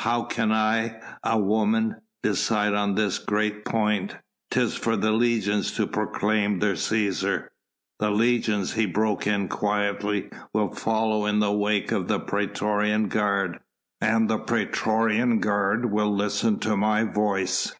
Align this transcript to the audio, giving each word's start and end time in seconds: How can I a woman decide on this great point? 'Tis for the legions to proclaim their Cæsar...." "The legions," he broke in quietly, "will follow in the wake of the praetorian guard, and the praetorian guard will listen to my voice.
How 0.00 0.24
can 0.24 0.50
I 0.50 1.00
a 1.22 1.38
woman 1.38 1.98
decide 2.20 2.74
on 2.74 2.96
this 2.96 3.20
great 3.20 3.64
point? 3.64 4.16
'Tis 4.50 4.74
for 4.74 4.96
the 4.96 5.12
legions 5.12 5.70
to 5.76 5.86
proclaim 5.86 6.58
their 6.58 6.72
Cæsar...." 6.74 7.46
"The 8.00 8.10
legions," 8.10 8.72
he 8.72 8.86
broke 8.86 9.28
in 9.28 9.46
quietly, 9.46 10.30
"will 10.52 10.72
follow 10.74 11.26
in 11.26 11.38
the 11.38 11.52
wake 11.52 11.92
of 11.92 12.08
the 12.08 12.18
praetorian 12.18 13.06
guard, 13.06 13.60
and 14.00 14.28
the 14.28 14.38
praetorian 14.40 15.38
guard 15.38 15.92
will 15.92 16.12
listen 16.12 16.58
to 16.58 16.76
my 16.76 17.04
voice. 17.04 17.72